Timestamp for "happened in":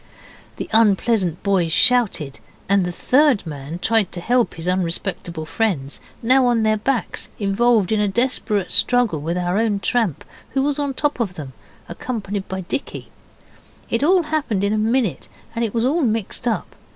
14.23-14.73